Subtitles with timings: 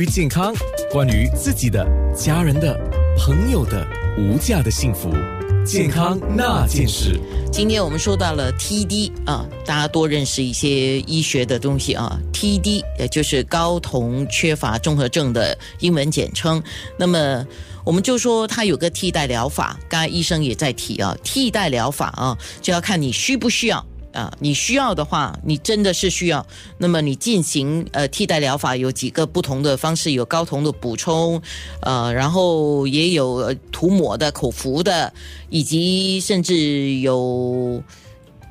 [0.00, 0.54] 于健康，
[0.92, 1.84] 关于自己的、
[2.14, 2.72] 家人的、
[3.18, 3.84] 朋友的
[4.16, 5.10] 无价的幸福，
[5.66, 7.18] 健康那件事。
[7.52, 12.16] 今天我们说到了 TD 啊，大家多认识一些医学的东西啊。
[12.32, 16.62] TD 也就是睾酮缺乏综合症的英文简称。
[16.96, 17.44] 那么
[17.84, 23.84] 我们就说它有个替代疗法，刚才医生也在提啊，替代疗法啊，就要看你需不需要。
[24.18, 26.44] 啊，你需要的话，你真的是需要，
[26.76, 31.40] 那么你进行呃替代疗法有几个不同的方式，有睾酮的补充，
[31.82, 35.12] 呃，然后也有涂抹的、口服的，
[35.50, 37.80] 以及甚至有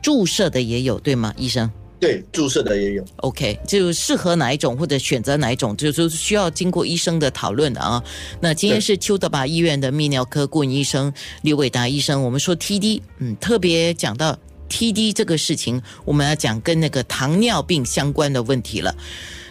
[0.02, 1.70] 注射的也有，对吗，医生？
[2.00, 3.04] 对，注射的也有。
[3.18, 8.02] OK，就适合哪一种或者选择哪一种，就是需要经过医生的讨论的啊。
[8.40, 11.12] 那今天是邱德拔医院的泌尿科顾问医生
[11.42, 14.38] 刘伟达医生，我们说 TD，嗯，特别讲到。
[14.70, 18.96] TD 这个事情，我们要讲跟那个糖尿病相关的问题了。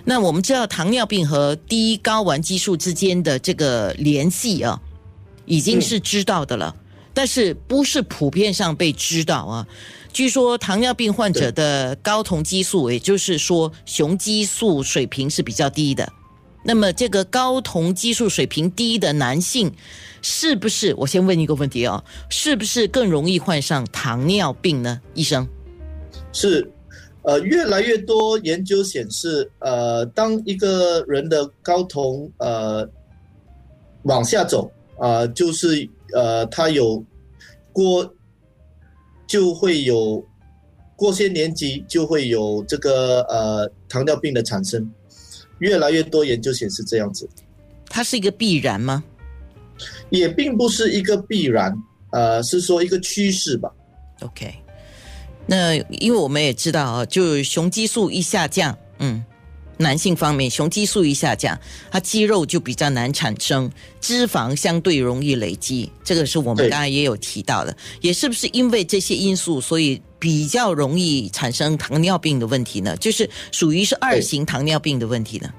[0.04, 4.80] 那我们知道糖尿病和低睾丸激素之间的这个联系啊，
[5.46, 6.74] 已经是知道的了，
[7.12, 9.66] 但是不是普遍上被知道啊？
[10.12, 16.10] 据说糖尿病患者的睾酮激素，也就是说雄激素水平是比较低的。
[16.66, 19.72] 那么这个睾酮激素水平低的男性。
[20.28, 20.92] 是不是？
[20.96, 25.00] 我先问一个问题哦，是不是更容易患上糖尿病呢？
[25.14, 25.46] 医生，
[26.32, 26.68] 是，
[27.22, 32.88] 呃，越来越多研究显示，呃，当一个人的睾酮呃
[34.02, 37.04] 往下走啊，就是呃，他有
[37.70, 38.12] 过
[39.28, 40.26] 就会有
[40.96, 44.90] 过些年纪就会有这个呃糖尿病的产生，
[45.58, 47.28] 越来越多研究显示这样子，
[47.88, 49.02] 它是一个必然吗？
[50.10, 51.76] 也并不是一个必然，
[52.12, 53.70] 呃，是说一个趋势吧。
[54.20, 54.54] OK，
[55.46, 59.22] 那因为我们也知道啊，就雄激素一下降，嗯，
[59.78, 61.58] 男性方面雄激素一下降，
[61.90, 67.76] 他肌肉就比较难产生，脂肪相对容易累积，这个是我们刚才也有提到的。
[68.00, 72.96] 也是不是因为这些因素，所以比较容易产生糖尿病的问题呢？
[72.96, 75.52] 就是属于是二型糖尿病的问题呢？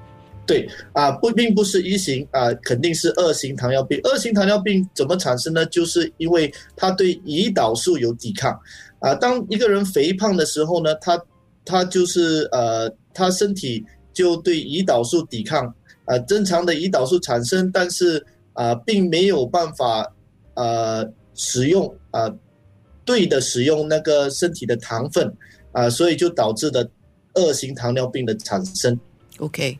[0.46, 4.00] 对啊，不并不是一型啊，肯定是二型糖尿病。
[4.02, 5.66] 二型糖尿病怎么产生呢？
[5.66, 8.58] 就是因为他对胰岛素有抵抗
[8.98, 9.14] 啊。
[9.14, 11.22] 当一个人肥胖的时候呢，他
[11.66, 13.84] 他就是呃，他身体
[14.18, 15.72] 就对胰岛素抵抗
[16.04, 16.18] 啊。
[16.26, 20.12] 正常的胰岛素产生，但是啊，并没有办法
[20.54, 22.28] 呃使用啊
[23.04, 25.32] 对的使用那个身体的糖分
[25.70, 26.90] 啊，所以就导致的
[27.34, 28.98] 二型糖尿病的产生。
[29.38, 29.78] OK。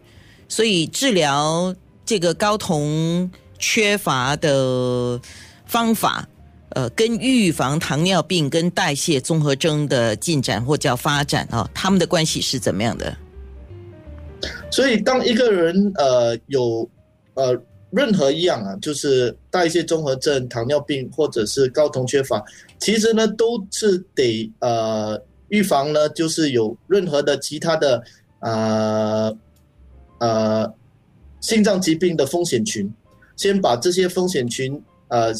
[0.48, 1.74] 所以治疗
[2.06, 5.20] 这个睾酮缺乏的
[5.66, 6.26] 方法，
[6.70, 13.14] 呃，跟预防糖尿病跟代谢综合征的进展或叫发展啊，他们的关系是怎么样的？
[14.70, 16.88] 所以，当一个人呃有
[17.34, 17.56] 呃
[17.90, 22.44] 任何一样啊，就是代谢综合症、糖尿病或者是睾酮缺乏，
[22.78, 28.02] 其实呢都是得呃预防呢，就是有任何的其他的
[28.40, 29.36] 呃。
[30.20, 30.68] 呃，
[31.40, 32.92] 心脏疾病的风险群，
[33.36, 35.32] 先把这些风险群呃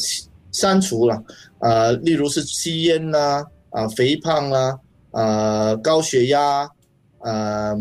[0.53, 1.21] 删除了，
[1.59, 4.79] 呃，例如是吸烟啦，啊，肥胖啦，
[5.11, 6.71] 呃，高血压，
[7.19, 7.77] 呃，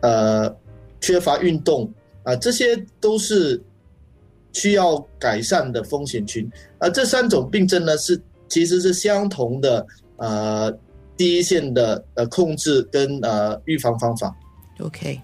[0.00, 0.54] 呃，
[1.00, 3.62] 缺乏运动，啊，这些都是
[4.52, 6.50] 需要改善的风险群。
[6.78, 10.70] 啊，这三种病症呢是其实是相同的，呃，
[11.16, 14.34] 第一线的呃控制跟呃预防方法。
[14.80, 15.20] OK。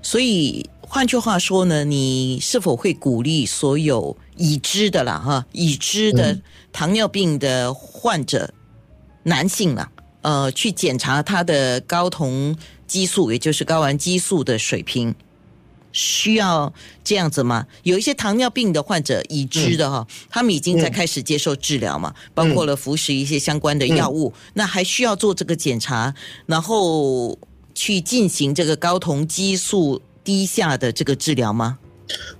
[0.00, 6.38] 所以换句话说呢，你是否会鼓励所有已知的啦哈，已知的
[6.72, 8.48] 糖尿病的患者，
[9.24, 9.90] 男性啦，
[10.22, 12.56] 呃，去检查他的睾酮
[12.86, 15.14] 激素，也就是睾丸激素的水平，
[15.92, 17.66] 需要这样子吗？
[17.82, 26.14] 有一些糖尿病的患者已知的哈，他们已经在开始接受治疗嘛，包括了服食一些相关的药物，那还需要做这个检查，
[26.46, 27.38] 然后。
[27.74, 31.78] 去进行这个睾酮激素低下的这个治疗吗？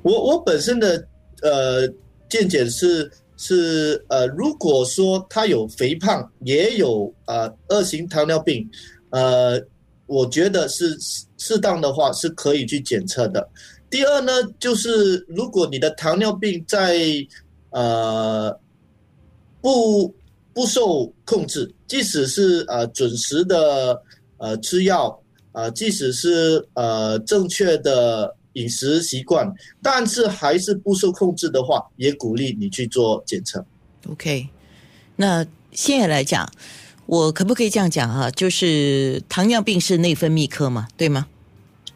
[0.02, 1.06] 我我本身的
[1.42, 1.86] 呃
[2.28, 3.08] 见解是
[3.38, 8.68] 是呃，如果说他有肥胖，也有呃二型糖尿病，
[9.08, 9.58] 呃，
[10.04, 10.94] 我觉得是
[11.38, 13.48] 适当的话是可以去检测的。
[13.88, 16.98] 第二呢，就是如果你的糖尿病在
[17.70, 18.54] 呃
[19.62, 20.14] 不
[20.52, 24.02] 不受控制，即使是呃准时的
[24.36, 25.18] 呃吃药。
[25.52, 29.52] 啊，即使是呃正确的饮食习惯，
[29.82, 33.64] 但是还是不受控制的话，也鼓励你去做检测。
[34.10, 34.48] OK，
[35.16, 36.50] 那现在来讲，
[37.06, 38.30] 我可不可以这样讲啊？
[38.30, 41.26] 就是糖尿病是内分泌科嘛，对吗？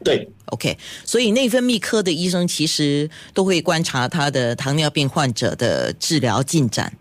[0.05, 6.93] 对，OK，所以内分泌科的医生其实都会观察他的糖尿病患者的治疗进展。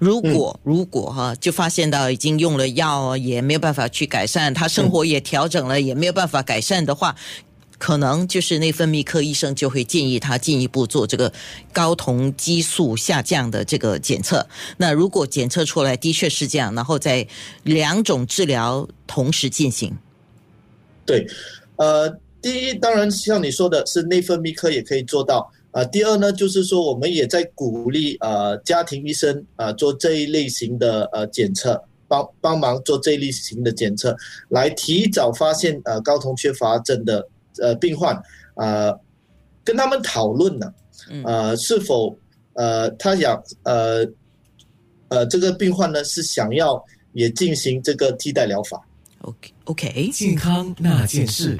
[0.00, 7.14] 如果、如果哈，就发现到已经用了药也没有办法去改善，他生活也调整了、也没有办法改善的话，
[7.78, 11.32] 可能就是内分泌科医生就会建议他进一步做这个
[11.72, 14.46] 睾酮激素下降的这个检测。
[14.76, 17.26] 那如果检测出来的确是这样，然后在
[17.62, 19.96] 两种治疗同时进行。
[21.06, 21.26] 对，
[21.76, 25.50] 呃，第一当然像你说的是内分泌科也可以做到。
[25.70, 34.16] 啊，第二呢，就是说我们也在鼓励呃家庭医生啊做这一类型的呃检测，帮帮忙做这一类型的检测，
[34.48, 37.28] 来提早发现呃睾酮缺乏症的
[37.60, 38.20] 呃病患，
[38.54, 38.98] 呃
[39.64, 40.72] 跟他们讨论呢，
[41.24, 42.16] 呃是否
[42.54, 44.06] 呃他想呃
[45.08, 46.82] 呃这个病患呢是想要
[47.12, 48.80] 也进行这个替代疗法。
[49.22, 51.56] OK OK，健康那件事。